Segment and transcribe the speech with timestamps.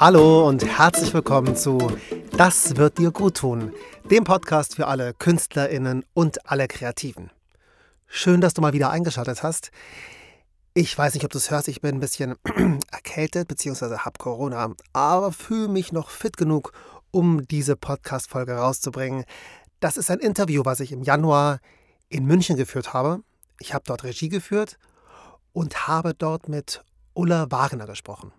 [0.00, 1.90] Hallo und herzlich willkommen zu
[2.36, 3.72] Das wird dir gut tun,
[4.08, 7.32] dem Podcast für alle KünstlerInnen und alle Kreativen.
[8.06, 9.72] Schön, dass du mal wieder eingeschaltet hast.
[10.72, 12.36] Ich weiß nicht, ob du es hörst, ich bin ein bisschen
[12.92, 13.98] erkältet bzw.
[13.98, 16.70] habe Corona, aber fühle mich noch fit genug,
[17.10, 19.24] um diese Podcast-Folge rauszubringen.
[19.80, 21.58] Das ist ein Interview, was ich im Januar
[22.08, 23.24] in München geführt habe.
[23.58, 24.78] Ich habe dort Regie geführt
[25.52, 26.84] und habe dort mit
[27.14, 28.30] Ulla Wagner gesprochen.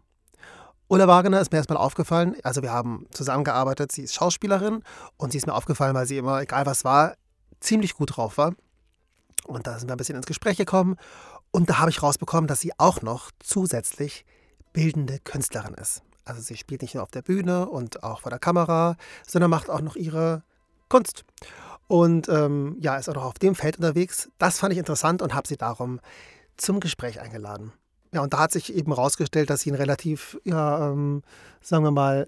[0.92, 4.82] Ulla Wagner ist mir erstmal aufgefallen, also wir haben zusammengearbeitet, sie ist Schauspielerin
[5.18, 7.14] und sie ist mir aufgefallen, weil sie immer, egal was war,
[7.60, 8.56] ziemlich gut drauf war.
[9.46, 10.96] Und da sind wir ein bisschen ins Gespräch gekommen
[11.52, 14.26] und da habe ich rausbekommen, dass sie auch noch zusätzlich
[14.74, 16.02] bildende Künstlerin ist.
[16.26, 18.96] Also sie spielt nicht nur auf der Bühne und auch vor der Kamera,
[19.28, 20.42] sondern macht auch noch ihre
[20.90, 21.24] Kunst.
[21.88, 24.30] Und ähm, ja, ist auch noch auf dem Feld unterwegs.
[24.40, 26.00] Das fand ich interessant und habe sie darum
[26.58, 27.74] zum Gespräch eingeladen.
[28.14, 31.22] Ja, und da hat sich eben herausgestellt, dass sie einen relativ, ja, ähm,
[31.62, 32.28] sagen wir mal,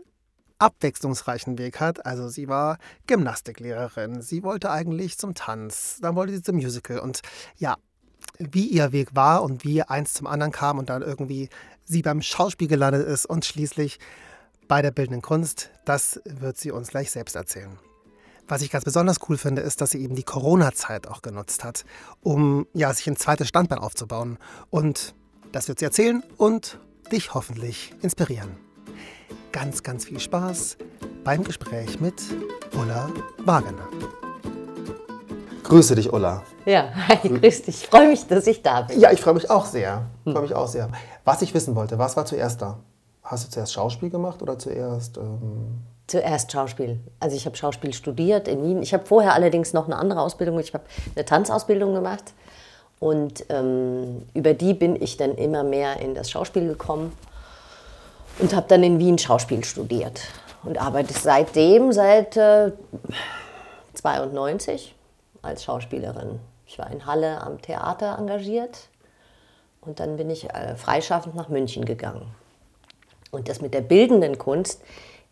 [0.59, 2.05] abwechslungsreichen Weg hat.
[2.05, 6.99] Also sie war Gymnastiklehrerin, sie wollte eigentlich zum Tanz, dann wollte sie zum Musical.
[6.99, 7.21] Und
[7.57, 7.77] ja,
[8.37, 11.49] wie ihr Weg war und wie eins zum anderen kam und dann irgendwie
[11.83, 13.99] sie beim Schauspiel gelandet ist und schließlich
[14.67, 17.77] bei der bildenden Kunst, das wird sie uns gleich selbst erzählen.
[18.47, 21.85] Was ich ganz besonders cool finde, ist, dass sie eben die Corona-Zeit auch genutzt hat,
[22.21, 24.37] um ja, sich ein zweites Standbein aufzubauen.
[24.69, 25.15] Und
[25.51, 26.79] das wird sie erzählen und
[27.11, 28.57] dich hoffentlich inspirieren.
[29.51, 30.77] Ganz, ganz viel Spaß
[31.23, 32.15] beim Gespräch mit
[32.79, 33.87] Ulla Wagener.
[35.63, 36.43] Grüße dich, Ulla.
[36.65, 37.83] Ja, hi, grüß dich.
[37.83, 38.99] Ich freue mich, dass ich da bin.
[38.99, 40.05] Ja, ich freue mich auch sehr.
[40.25, 40.89] Ich freue mich auch sehr.
[41.23, 42.79] Was ich wissen wollte, was war zuerst da?
[43.23, 45.17] Hast du zuerst Schauspiel gemacht oder zuerst...
[45.17, 46.99] Ähm Zuerst Schauspiel.
[47.21, 48.81] Also ich habe Schauspiel studiert in Wien.
[48.81, 50.59] Ich habe vorher allerdings noch eine andere Ausbildung.
[50.59, 50.83] Ich habe
[51.15, 52.33] eine Tanzausbildung gemacht.
[53.01, 57.11] Und ähm, über die bin ich dann immer mehr in das Schauspiel gekommen
[58.37, 60.21] und habe dann in Wien Schauspiel studiert
[60.61, 62.71] und arbeite seitdem, seit äh,
[63.95, 64.93] 92
[65.41, 66.39] als Schauspielerin.
[66.67, 68.87] Ich war in Halle am Theater engagiert
[69.81, 72.27] und dann bin ich äh, freischaffend nach München gegangen.
[73.31, 74.79] Und das mit der bildenden Kunst,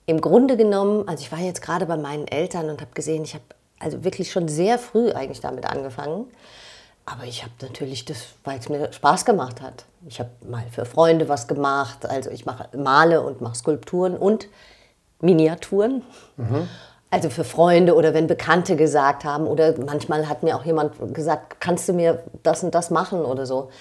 [0.07, 3.35] im Grunde genommen, also ich war jetzt gerade bei meinen Eltern und habe gesehen, ich
[3.35, 3.43] habe
[3.77, 6.25] also wirklich schon sehr früh eigentlich damit angefangen.
[7.11, 9.85] Aber ich habe natürlich das, weil es mir Spaß gemacht hat.
[10.07, 12.05] Ich habe mal für Freunde was gemacht.
[12.05, 14.47] Also ich mache male und mache Skulpturen und
[15.19, 16.03] Miniaturen.
[16.37, 16.67] Mhm.
[17.09, 21.59] Also für Freunde oder wenn Bekannte gesagt haben oder manchmal hat mir auch jemand gesagt,
[21.59, 23.71] kannst du mir das und das machen oder so.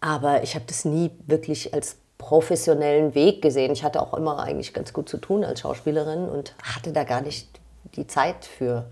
[0.00, 3.72] Aber ich habe das nie wirklich als professionellen Weg gesehen.
[3.72, 7.20] Ich hatte auch immer eigentlich ganz gut zu tun als Schauspielerin und hatte da gar
[7.20, 7.48] nicht
[7.94, 8.86] die Zeit für.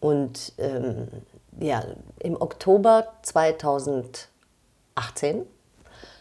[0.00, 1.06] Und ähm,
[1.60, 1.84] ja,
[2.20, 4.28] im Oktober 2018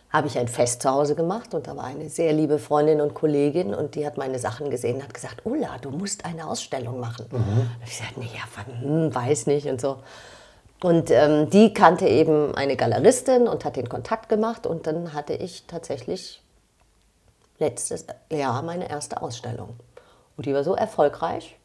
[0.09, 3.14] habe ich ein Fest zu Hause gemacht und da war eine sehr liebe Freundin und
[3.14, 7.00] Kollegin und die hat meine Sachen gesehen und hat gesagt, Ulla, du musst eine Ausstellung
[7.00, 7.25] machen.
[7.30, 7.70] Mhm.
[7.86, 8.44] Ich sagte, nee, ja,
[8.81, 9.98] hm, weiß nicht und so.
[10.81, 15.34] Und ähm, die kannte eben eine Galeristin und hat den Kontakt gemacht und dann hatte
[15.34, 16.42] ich tatsächlich
[17.59, 19.75] letztes Jahr meine erste Ausstellung.
[20.38, 21.58] Und die war so erfolgreich,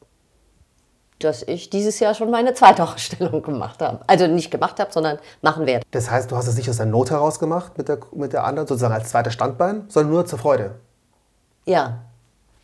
[1.24, 4.00] dass ich dieses Jahr schon meine zweite Ausstellung gemacht habe.
[4.06, 5.84] Also nicht gemacht habe, sondern machen werde.
[5.90, 8.44] Das heißt, du hast es nicht aus der Not heraus gemacht mit der, mit der
[8.44, 10.72] anderen, sozusagen als zweites Standbein, sondern nur zur Freude?
[11.64, 11.98] Ja,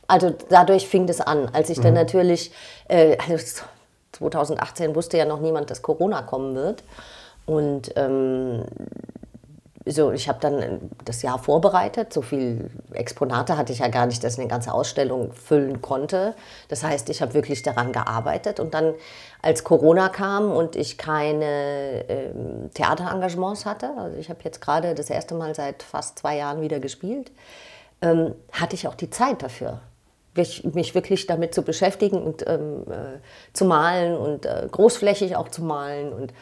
[0.06, 1.48] also dadurch fing das an.
[1.52, 1.82] Als ich mhm.
[1.82, 2.52] dann natürlich,
[2.88, 3.62] äh, also
[4.12, 6.82] 2018 wusste ja noch niemand, dass Corona kommen wird.
[7.46, 8.64] Und ähm,
[9.90, 12.12] so, ich habe dann das Jahr vorbereitet.
[12.12, 16.34] So viele Exponate hatte ich ja gar nicht, dass ich eine ganze Ausstellung füllen konnte.
[16.68, 18.60] Das heißt, ich habe wirklich daran gearbeitet.
[18.60, 18.94] Und dann,
[19.42, 25.10] als Corona kam und ich keine ähm, Theaterengagements hatte, also ich habe jetzt gerade das
[25.10, 27.30] erste Mal seit fast zwei Jahren wieder gespielt,
[28.02, 29.80] ähm, hatte ich auch die Zeit dafür
[30.36, 33.18] mich wirklich damit zu beschäftigen und ähm, äh,
[33.52, 36.32] zu malen und äh, großflächig auch zu malen und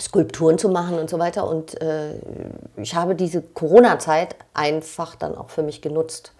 [0.00, 1.48] Skulpturen zu machen und so weiter.
[1.48, 2.14] Und äh,
[2.76, 6.32] ich habe diese Corona-Zeit einfach dann auch für mich genutzt.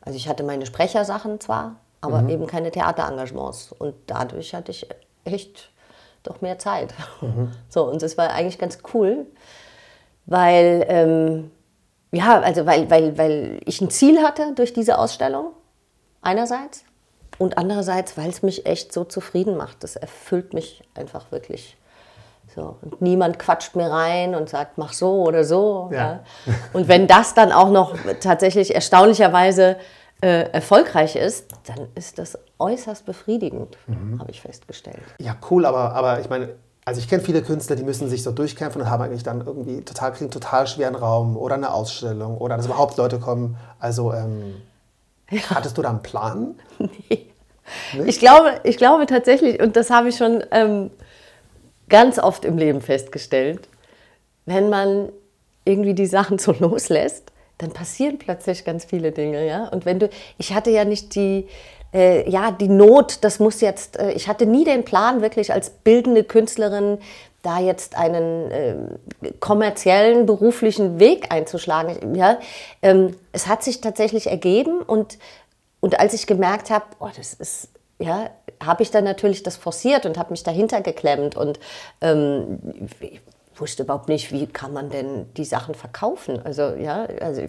[0.00, 2.28] Also ich hatte meine Sprechersachen zwar, aber mhm.
[2.30, 3.72] eben keine Theaterengagements.
[3.78, 4.88] Und dadurch hatte ich
[5.24, 5.70] echt
[6.22, 6.94] doch mehr Zeit.
[7.20, 7.52] Mhm.
[7.68, 9.26] So, und das war eigentlich ganz cool,
[10.26, 11.50] weil, ähm,
[12.12, 15.52] ja, also weil, weil, weil ich ein Ziel hatte durch diese Ausstellung,
[16.22, 16.84] einerseits.
[17.38, 19.82] Und andererseits, weil es mich echt so zufrieden macht.
[19.82, 21.76] Das erfüllt mich einfach wirklich
[22.54, 25.90] so, und niemand quatscht mir rein und sagt, mach so oder so.
[25.92, 25.98] Ja.
[25.98, 26.54] Ja.
[26.72, 29.76] Und wenn das dann auch noch tatsächlich erstaunlicherweise
[30.20, 34.20] äh, erfolgreich ist, dann ist das äußerst befriedigend, mhm.
[34.20, 35.02] habe ich festgestellt.
[35.18, 36.50] Ja, cool, aber, aber ich meine,
[36.84, 39.82] also ich kenne viele Künstler, die müssen sich so durchkämpfen und haben eigentlich dann irgendwie
[39.82, 43.56] total, kriegen total schweren Raum oder eine Ausstellung oder dass überhaupt Leute kommen.
[43.80, 44.62] Also ähm
[45.50, 46.54] Hattest du da einen Plan?
[47.94, 48.04] Nee.
[48.04, 50.90] Ich glaube, ich glaube tatsächlich, und das habe ich schon ähm,
[51.94, 53.68] ganz oft im Leben festgestellt,
[54.46, 55.10] wenn man
[55.64, 59.68] irgendwie die Sachen so loslässt, dann passieren plötzlich ganz viele Dinge, ja.
[59.68, 61.46] Und wenn du, ich hatte ja nicht die,
[61.92, 65.70] äh, ja, die Not, das muss jetzt, äh, ich hatte nie den Plan, wirklich als
[65.70, 66.98] bildende Künstlerin
[67.42, 72.16] da jetzt einen äh, kommerziellen, beruflichen Weg einzuschlagen.
[72.16, 72.40] Ja,
[72.82, 75.16] ähm, es hat sich tatsächlich ergeben und,
[75.78, 77.68] und als ich gemerkt habe, oh, das ist,
[77.98, 78.30] ja,
[78.62, 81.60] habe ich dann natürlich das forciert und habe mich dahinter geklemmt und
[82.00, 82.58] ähm,
[83.56, 86.40] wusste überhaupt nicht, wie kann man denn die Sachen verkaufen.
[86.44, 87.42] Also ja, also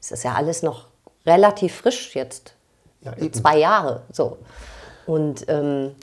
[0.00, 0.86] es ist ja alles noch
[1.24, 2.54] relativ frisch jetzt,
[3.02, 4.38] ja, zwei Jahre so.
[5.06, 5.94] Und ähm,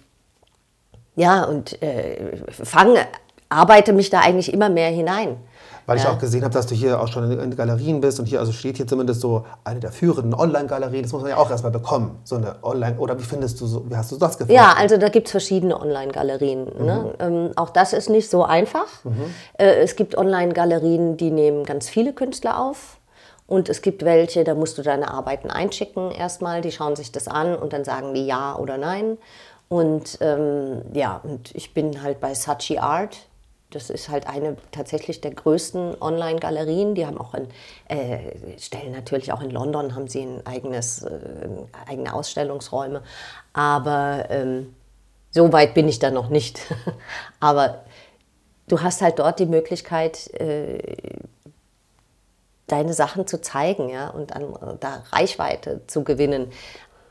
[1.15, 3.05] ja, und äh, fange,
[3.49, 5.37] arbeite mich da eigentlich immer mehr hinein.
[5.85, 8.39] Weil ich auch gesehen habe, dass du hier auch schon in Galerien bist und hier
[8.39, 11.03] also steht hier zumindest so eine der führenden Online-Galerien.
[11.03, 12.97] Das muss man ja auch erstmal bekommen, so eine Online.
[12.97, 14.53] Oder wie findest du so, wie hast du das gefunden?
[14.53, 16.63] Ja, also da gibt es verschiedene Online-Galerien.
[16.63, 16.71] Ne?
[16.71, 16.85] Mhm.
[16.85, 17.13] Ne?
[17.19, 18.87] Ähm, auch das ist nicht so einfach.
[19.03, 19.25] Mhm.
[19.57, 22.97] Äh, es gibt Online-Galerien, die nehmen ganz viele Künstler auf.
[23.45, 27.27] Und es gibt welche, da musst du deine Arbeiten einschicken erstmal, die schauen sich das
[27.27, 29.17] an und dann sagen die ja oder nein.
[29.67, 33.17] Und ähm, ja, und ich bin halt bei Sachi Art
[33.73, 36.95] das ist halt eine tatsächlich der größten Online-Galerien.
[36.95, 37.47] Die haben auch in,
[37.87, 41.49] äh, stellen natürlich auch in London haben sie ein eigenes, äh,
[41.87, 43.01] eigene Ausstellungsräume.
[43.53, 44.75] Aber ähm,
[45.31, 46.61] so weit bin ich da noch nicht.
[47.39, 47.83] Aber
[48.67, 50.77] du hast halt dort die Möglichkeit, äh,
[52.67, 56.51] deine Sachen zu zeigen ja, und an, da Reichweite zu gewinnen.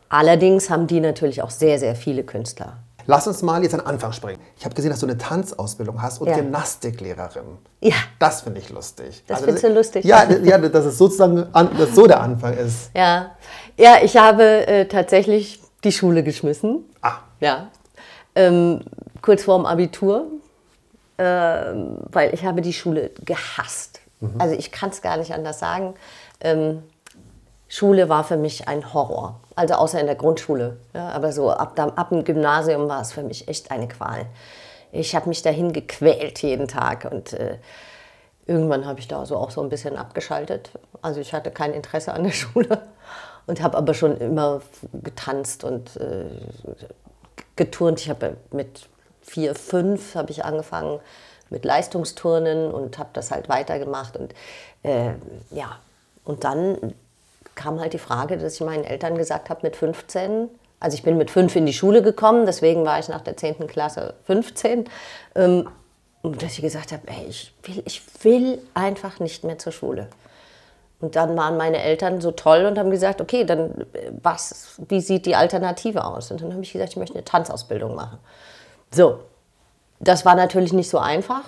[0.08, 2.78] Allerdings haben die natürlich auch sehr, sehr viele Künstler.
[3.06, 4.40] Lass uns mal jetzt an den Anfang springen.
[4.56, 6.36] Ich habe gesehen, dass du eine Tanzausbildung hast und ja.
[6.36, 7.58] Gymnastiklehrerin.
[7.80, 7.94] Ja.
[8.18, 9.22] Das finde ich lustig.
[9.26, 10.04] Das also, findest du lustig?
[10.04, 12.90] Ja, ja, dass es sozusagen an, dass so der Anfang ist.
[12.94, 13.32] Ja,
[13.76, 16.84] ja ich habe äh, tatsächlich die Schule geschmissen.
[17.00, 17.18] Ah.
[17.40, 17.68] Ja.
[18.34, 18.80] Ähm,
[19.20, 20.26] kurz vorm Abitur,
[21.16, 24.00] äh, weil ich habe die Schule gehasst.
[24.20, 24.34] Mhm.
[24.38, 25.94] Also ich kann es gar nicht anders sagen.
[26.40, 26.82] Ähm,
[27.68, 29.40] Schule war für mich ein Horror.
[29.62, 30.76] Also außer in der Grundschule.
[30.92, 34.26] Ja, aber so ab, ab dem Gymnasium war es für mich echt eine Qual.
[34.90, 37.58] Ich habe mich dahin gequält jeden Tag und äh,
[38.44, 40.72] irgendwann habe ich da so auch so ein bisschen abgeschaltet.
[41.00, 42.82] Also ich hatte kein Interesse an der Schule
[43.46, 44.62] und habe aber schon immer
[44.94, 46.24] getanzt und äh,
[47.54, 48.00] geturnt.
[48.00, 48.88] Ich habe mit
[49.20, 50.98] vier, fünf habe ich angefangen
[51.50, 54.34] mit Leistungsturnen und habe das halt weitergemacht und
[54.82, 55.12] äh,
[55.52, 55.78] ja
[56.24, 56.94] und dann
[57.62, 60.48] kam halt die Frage, dass ich meinen Eltern gesagt habe, mit 15,
[60.80, 63.66] also ich bin mit 5 in die Schule gekommen, deswegen war ich nach der 10.
[63.66, 64.84] Klasse 15,
[65.36, 65.68] ähm,
[66.22, 70.08] dass ich gesagt habe, ey, ich will, ich will einfach nicht mehr zur Schule.
[71.00, 75.00] Und dann waren meine Eltern so toll und haben gesagt, okay, dann äh, was, wie
[75.00, 76.30] sieht die Alternative aus?
[76.30, 78.18] Und dann habe ich gesagt, ich möchte eine Tanzausbildung machen.
[78.90, 79.20] So,
[80.00, 81.42] das war natürlich nicht so einfach,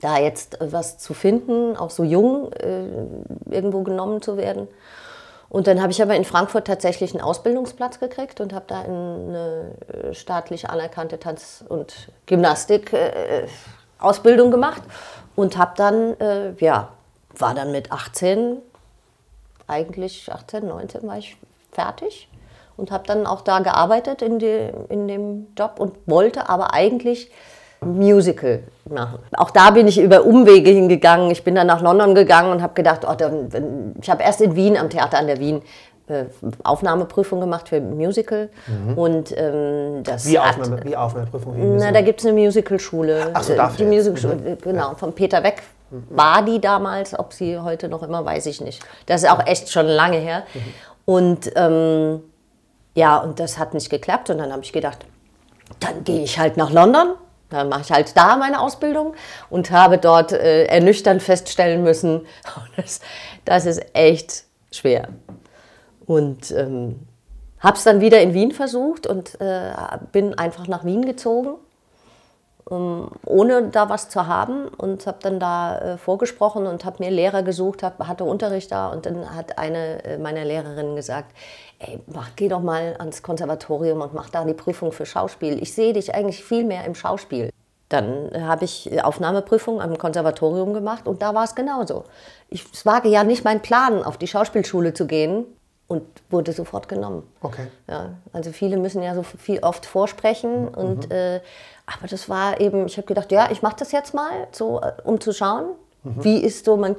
[0.00, 2.84] da jetzt was zu finden, auch so jung äh,
[3.50, 4.68] irgendwo genommen zu werden.
[5.50, 9.72] Und dann habe ich aber in Frankfurt tatsächlich einen Ausbildungsplatz gekriegt und habe da eine
[9.92, 14.82] äh, staatlich anerkannte Tanz- und Gymnastik-Ausbildung äh, gemacht
[15.34, 16.90] und habe dann, äh, ja,
[17.36, 18.58] war dann mit 18,
[19.66, 21.36] eigentlich 18, 19 war ich
[21.72, 22.28] fertig
[22.76, 27.32] und habe dann auch da gearbeitet in, die, in dem Job und wollte aber eigentlich
[27.80, 29.18] Musical machen.
[29.36, 31.30] Auch da bin ich über Umwege hingegangen.
[31.30, 34.54] Ich bin dann nach London gegangen und habe gedacht, oh, dann, ich habe erst in
[34.54, 35.62] Wien am Theater an der Wien
[36.08, 36.24] äh,
[36.62, 38.50] Aufnahmeprüfung gemacht für Musical.
[38.66, 38.98] Mhm.
[38.98, 41.56] Und, ähm, das wie, Aufnahme, wie Aufnahmeprüfung?
[41.56, 43.30] Wie na, da gibt es eine Musicalschule.
[43.32, 43.86] Ach so, dafür.
[43.86, 44.58] Die Musicalschule, mhm.
[44.60, 46.04] genau, von Peter Weck mhm.
[46.10, 47.18] war die damals.
[47.18, 48.82] Ob sie heute noch immer, weiß ich nicht.
[49.06, 50.42] Das ist auch echt schon lange her.
[50.52, 50.60] Mhm.
[51.06, 52.20] Und ähm,
[52.94, 54.28] ja, und das hat nicht geklappt.
[54.30, 54.98] Und dann habe ich gedacht,
[55.78, 57.14] dann gehe ich halt nach London
[57.50, 59.14] dann mache ich halt da meine Ausbildung
[59.50, 62.26] und habe dort äh, ernüchternd feststellen müssen,
[62.76, 63.00] das,
[63.44, 65.08] das ist echt schwer.
[66.06, 67.06] Und ähm,
[67.58, 69.72] habe es dann wieder in Wien versucht und äh,
[70.12, 71.56] bin einfach nach Wien gezogen,
[72.70, 77.42] ohne da was zu haben und habe dann da äh, vorgesprochen und habe mir Lehrer
[77.42, 81.34] gesucht, hab, hatte Unterricht da und dann hat eine äh, meiner Lehrerinnen gesagt,
[81.80, 85.60] ey, mach, geh doch mal ans Konservatorium und mach da die Prüfung für Schauspiel.
[85.60, 87.50] Ich sehe dich eigentlich viel mehr im Schauspiel.
[87.88, 92.04] Dann habe ich Aufnahmeprüfung am Konservatorium gemacht und da war es genauso.
[92.48, 95.44] Ich, es war ja nicht mein Plan, auf die Schauspielschule zu gehen
[95.90, 97.24] und wurde sofort genommen.
[97.40, 97.66] Okay.
[97.88, 100.68] Ja, also viele müssen ja so viel oft vorsprechen mhm.
[100.68, 101.40] und äh,
[101.92, 105.20] aber das war eben, ich habe gedacht, ja, ich mache das jetzt mal, so, um
[105.20, 105.70] zu schauen,
[106.02, 106.24] mhm.
[106.24, 106.96] wie ist so man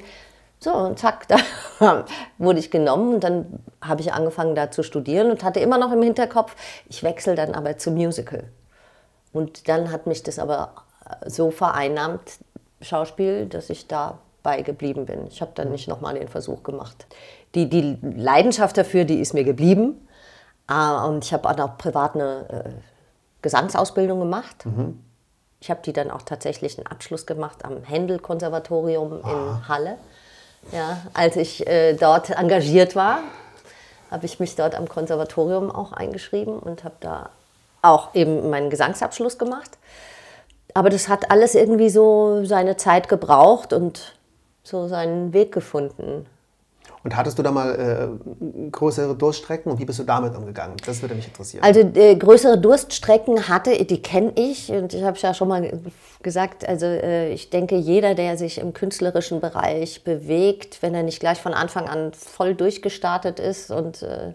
[0.59, 1.27] So, und zack,
[1.79, 2.05] da
[2.37, 5.91] wurde ich genommen und dann habe ich angefangen da zu studieren und hatte immer noch
[5.91, 6.55] im Hinterkopf,
[6.89, 8.43] ich wechsle dann aber zum Musical.
[9.33, 10.73] Und dann hat mich das aber
[11.25, 12.21] so vereinnahmt,
[12.81, 15.27] Schauspiel, dass ich dabei geblieben bin.
[15.27, 17.05] Ich habe dann nicht nochmal den Versuch gemacht.
[17.55, 20.07] Die, die Leidenschaft dafür, die ist mir geblieben.
[20.67, 22.69] Ah, und ich habe auch noch privat eine äh,
[23.41, 24.65] Gesangsausbildung gemacht.
[24.65, 25.03] Mhm.
[25.59, 29.97] Ich habe die dann auch tatsächlich einen Abschluss gemacht am Händel-Konservatorium in Halle.
[30.71, 33.19] Ja, als ich äh, dort engagiert war,
[34.09, 37.29] habe ich mich dort am Konservatorium auch eingeschrieben und habe da
[37.81, 39.77] auch eben meinen Gesangsabschluss gemacht.
[40.73, 44.13] Aber das hat alles irgendwie so seine Zeit gebraucht und
[44.63, 46.25] so seinen Weg gefunden.
[47.03, 50.75] Und hattest du da mal äh, größere Durststrecken und wie bist du damit umgegangen?
[50.85, 51.63] Das würde mich interessieren.
[51.63, 55.81] Also äh, größere Durststrecken hatte, die kenne ich und ich habe es ja schon mal
[56.21, 61.19] gesagt, also äh, ich denke, jeder, der sich im künstlerischen Bereich bewegt, wenn er nicht
[61.19, 64.33] gleich von Anfang an voll durchgestartet ist und äh,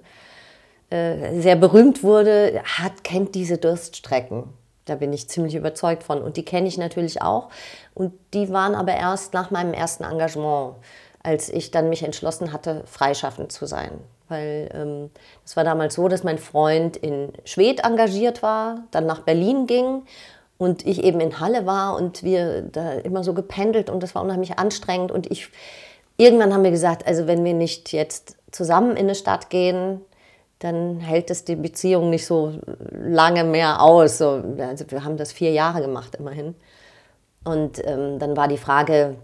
[0.91, 4.45] äh, sehr berühmt wurde, hat, kennt diese Durststrecken.
[4.85, 6.23] Da bin ich ziemlich überzeugt von.
[6.23, 7.49] Und die kenne ich natürlich auch.
[7.93, 10.77] Und die waren aber erst nach meinem ersten Engagement
[11.27, 13.91] als ich dann mich entschlossen hatte, freischaffend zu sein.
[14.29, 15.11] Weil ähm,
[15.45, 20.03] es war damals so, dass mein Freund in Schwedt engagiert war, dann nach Berlin ging
[20.57, 24.23] und ich eben in Halle war und wir da immer so gependelt und das war
[24.23, 25.11] unheimlich anstrengend.
[25.11, 25.49] Und ich,
[26.17, 30.01] irgendwann haben wir gesagt, also wenn wir nicht jetzt zusammen in eine Stadt gehen,
[30.61, 32.53] dann hält es die Beziehung nicht so
[32.93, 34.19] lange mehr aus.
[34.19, 36.55] So, also wir haben das vier Jahre gemacht immerhin.
[37.45, 39.17] Und ähm, dann war die Frage,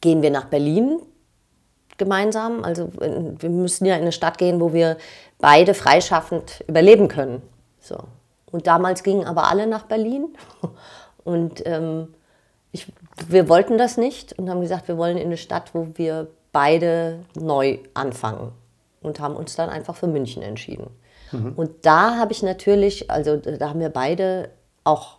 [0.00, 1.00] gehen wir nach Berlin
[1.96, 2.64] gemeinsam.
[2.64, 4.96] Also wir müssen ja in eine Stadt gehen, wo wir
[5.38, 7.42] beide freischaffend überleben können.
[7.80, 7.98] So.
[8.50, 10.28] Und damals gingen aber alle nach Berlin.
[11.24, 12.14] Und ähm,
[12.72, 12.90] ich,
[13.26, 17.20] wir wollten das nicht und haben gesagt, wir wollen in eine Stadt, wo wir beide
[17.34, 18.52] neu anfangen.
[19.02, 20.88] Und haben uns dann einfach für München entschieden.
[21.32, 21.52] Mhm.
[21.54, 24.50] Und da habe ich natürlich, also da haben wir beide
[24.84, 25.17] auch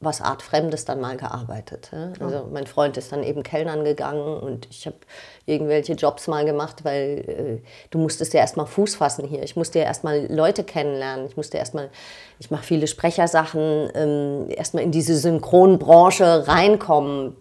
[0.00, 1.90] was Artfremdes dann mal gearbeitet.
[2.20, 4.96] Also mein Freund ist dann eben Kellnern gegangen und ich habe
[5.44, 9.42] irgendwelche Jobs mal gemacht, weil äh, du musstest ja erstmal Fuß fassen hier.
[9.42, 11.26] Ich musste ja erstmal Leute kennenlernen.
[11.26, 11.90] Ich musste erstmal,
[12.38, 17.36] ich mache viele Sprechersachen, ähm, erstmal in diese Synchronbranche reinkommen,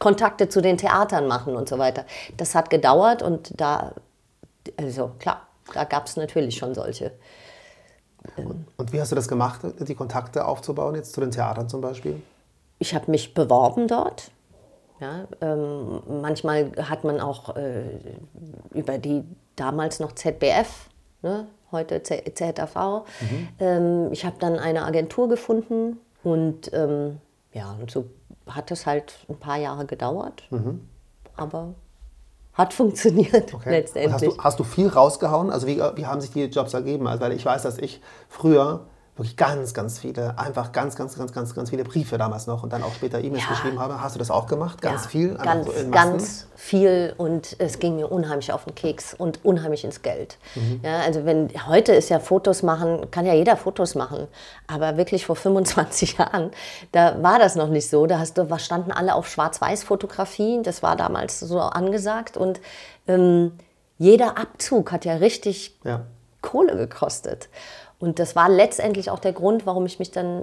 [0.00, 2.04] Kontakte zu den Theatern machen und so weiter.
[2.36, 3.92] Das hat gedauert und da,
[4.76, 7.12] also klar, da gab es natürlich schon solche
[8.76, 12.22] und wie hast du das gemacht, die Kontakte aufzubauen, jetzt zu den Theatern zum Beispiel?
[12.78, 14.30] Ich habe mich beworben dort.
[15.00, 17.98] Ja, ähm, manchmal hat man auch äh,
[18.72, 19.24] über die
[19.56, 20.88] damals noch ZBF,
[21.22, 23.48] ne, heute ZAV, mhm.
[23.58, 27.18] ähm, ich habe dann eine Agentur gefunden und ähm,
[27.52, 28.04] ja, und so
[28.46, 30.44] hat es halt ein paar Jahre gedauert.
[30.50, 30.88] Mhm.
[31.36, 31.74] Aber
[32.54, 33.70] hat funktioniert okay.
[33.70, 34.12] letztendlich.
[34.12, 35.50] Hast du, hast du, viel rausgehauen?
[35.50, 37.06] Also wie, wie haben sich die Jobs ergeben?
[37.06, 41.34] Also weil ich weiß, dass ich früher wirklich ganz, ganz viele, einfach ganz, ganz, ganz,
[41.34, 43.50] ganz, ganz viele Briefe damals noch und dann auch später E-Mails ja.
[43.50, 44.00] geschrieben habe.
[44.00, 44.80] Hast du das auch gemacht?
[44.80, 45.34] Ganz ja, viel?
[45.34, 50.00] Ganz, so ganz viel und es ging mir unheimlich auf den Keks und unheimlich ins
[50.00, 50.38] Geld.
[50.54, 50.80] Mhm.
[50.82, 54.28] Ja, also wenn heute ist ja Fotos machen, kann ja jeder Fotos machen,
[54.66, 56.50] aber wirklich vor 25 Jahren,
[56.92, 58.06] da war das noch nicht so.
[58.06, 62.60] Da hast du, standen alle auf Schwarz-Weiß-Fotografien, das war damals so angesagt und
[63.06, 63.52] ähm,
[63.98, 66.06] jeder Abzug hat ja richtig ja.
[66.40, 67.50] Kohle gekostet.
[68.02, 70.42] Und das war letztendlich auch der Grund, warum ich mich dann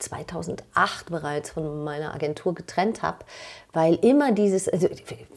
[0.00, 3.18] 2008 bereits von meiner Agentur getrennt habe,
[3.72, 4.86] weil immer dieses, also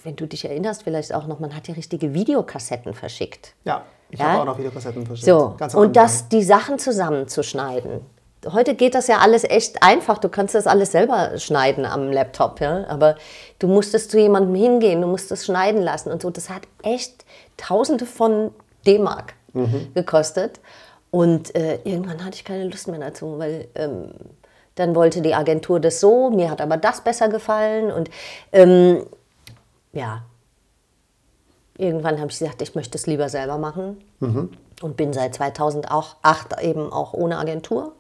[0.03, 3.53] wenn du dich erinnerst, vielleicht auch noch, man hat ja richtige Videokassetten verschickt.
[3.63, 4.25] Ja, ich ja?
[4.25, 5.25] habe auch noch Videokassetten verschickt.
[5.25, 8.01] So, und das, die Sachen zusammenzuschneiden.
[8.51, 10.17] Heute geht das ja alles echt einfach.
[10.17, 12.85] Du kannst das alles selber schneiden am Laptop, ja.
[12.89, 13.15] Aber
[13.59, 16.29] du musstest zu jemandem hingehen, du musst es schneiden lassen und so.
[16.29, 17.23] Das hat echt
[17.55, 18.51] Tausende von
[18.85, 19.93] D-Mark mhm.
[19.93, 20.59] gekostet.
[21.15, 24.09] Und äh, irgendwann hatte ich keine Lust mehr dazu, weil ähm,
[24.75, 27.89] dann wollte die Agentur das so, mir hat aber das besser gefallen.
[27.89, 28.09] Und
[28.51, 29.05] ähm,
[29.93, 30.23] ja,
[31.77, 34.03] irgendwann habe ich gesagt, ich möchte es lieber selber machen.
[34.19, 34.49] Mhm.
[34.81, 37.93] Und bin seit 2008 eben auch ohne Agentur.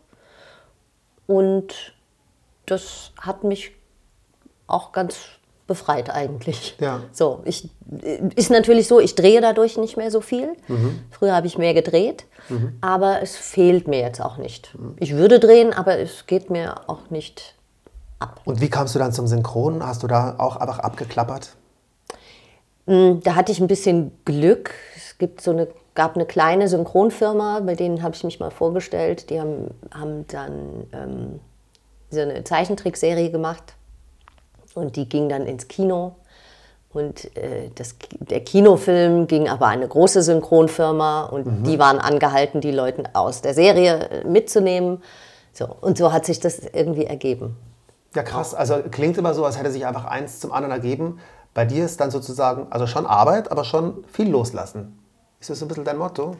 [1.25, 1.93] Und
[2.65, 3.71] das hat mich
[4.67, 5.15] auch ganz
[5.67, 6.77] befreit eigentlich.
[6.79, 7.01] Ja.
[7.11, 7.69] So, ich,
[8.35, 10.55] ist natürlich so, ich drehe dadurch nicht mehr so viel.
[10.67, 10.99] Mhm.
[11.09, 12.77] Früher habe ich mehr gedreht, mhm.
[12.81, 14.75] aber es fehlt mir jetzt auch nicht.
[14.99, 17.55] Ich würde drehen, aber es geht mir auch nicht
[18.19, 18.41] ab.
[18.45, 19.85] Und wie kamst du dann zum Synchron?
[19.85, 21.55] Hast du da auch einfach abgeklappert?
[22.85, 24.71] Mm, da hatte ich ein bisschen Glück.
[24.95, 29.31] Es gibt so eine, gab eine kleine Synchronfirma, bei denen habe ich mich mal vorgestellt.
[29.31, 31.39] Die haben, haben dann ähm,
[32.11, 33.73] so eine Zeichentrickserie gemacht
[34.75, 36.15] und die ging dann ins Kino.
[36.93, 41.63] Und äh, das, der Kinofilm ging aber an eine große Synchronfirma und mhm.
[41.63, 45.01] die waren angehalten, die Leute aus der Serie äh, mitzunehmen.
[45.51, 47.57] So, und so hat sich das irgendwie ergeben.
[48.13, 48.53] Ja, krass.
[48.53, 51.19] Also klingt immer so, als hätte sich einfach eins zum anderen ergeben.
[51.53, 54.97] Bei dir ist dann sozusagen, also schon Arbeit, aber schon viel loslassen.
[55.41, 56.35] Ist das so ein bisschen dein Motto?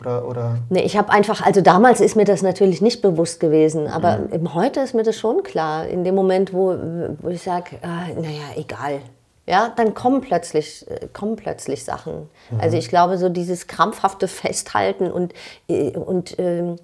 [0.00, 0.58] Oder, oder?
[0.68, 4.54] Nee, ich habe einfach, also damals ist mir das natürlich nicht bewusst gewesen, aber mhm.
[4.54, 5.86] heute ist mir das schon klar.
[5.86, 6.76] In dem Moment, wo,
[7.20, 9.00] wo ich sage, äh, naja, egal.
[9.46, 12.28] Ja, dann kommen plötzlich, äh, kommen plötzlich Sachen.
[12.50, 12.60] Mhm.
[12.60, 15.32] Also ich glaube, so dieses krampfhafte Festhalten und,
[15.68, 16.76] äh, und äh,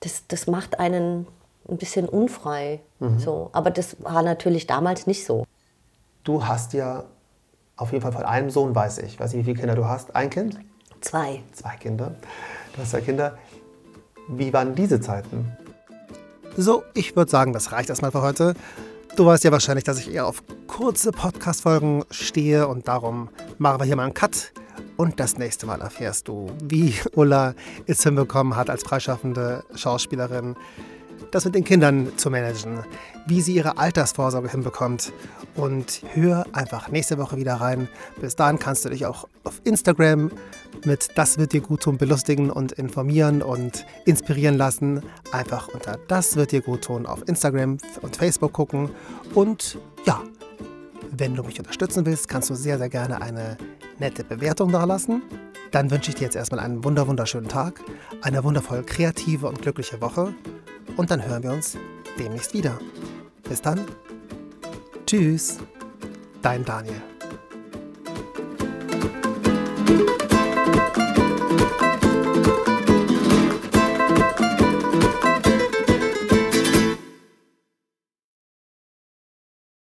[0.00, 1.26] das, das macht einen
[1.68, 2.80] ein bisschen unfrei.
[2.98, 3.18] Mhm.
[3.18, 3.50] So.
[3.52, 5.44] Aber das war natürlich damals nicht so.
[6.24, 7.04] Du hast ja
[7.76, 9.18] auf jeden Fall von einem Sohn, weiß ich.
[9.18, 10.14] Weiß nicht, wie viele Kinder du hast.
[10.14, 10.58] Ein Kind?
[11.04, 11.42] Zwei.
[11.52, 12.14] Zwei Kinder.
[12.72, 13.36] Du hast zwei Kinder.
[14.26, 15.52] Wie waren diese Zeiten?
[16.56, 18.54] So, ich würde sagen, das reicht erstmal für heute.
[19.14, 23.84] Du weißt ja wahrscheinlich, dass ich eher auf kurze Podcast-Folgen stehe und darum machen wir
[23.84, 24.52] hier mal einen Cut.
[24.96, 27.54] Und das nächste Mal erfährst du, wie Ulla
[27.86, 30.56] es hinbekommen hat, als freischaffende Schauspielerin
[31.34, 32.84] das mit den Kindern zu managen,
[33.26, 35.12] wie sie ihre Altersvorsorge hinbekommt.
[35.56, 37.88] Und hör einfach nächste Woche wieder rein.
[38.20, 40.30] Bis dahin kannst du dich auch auf Instagram
[40.84, 45.02] mit Das wird dir gut tun belustigen und informieren und inspirieren lassen.
[45.32, 48.90] Einfach unter Das wird dir gut tun auf Instagram und Facebook gucken.
[49.34, 50.22] Und ja,
[51.12, 53.56] wenn du mich unterstützen willst, kannst du sehr, sehr gerne eine
[53.98, 55.22] nette Bewertung da lassen.
[55.70, 57.80] Dann wünsche ich dir jetzt erstmal einen wunder wunderschönen Tag,
[58.22, 60.34] eine wundervoll kreative und glückliche Woche
[60.96, 61.76] und dann hören wir uns
[62.18, 62.78] demnächst wieder.
[63.48, 63.80] Bis dann.
[65.06, 65.58] Tschüss,
[66.42, 67.13] dein Daniel.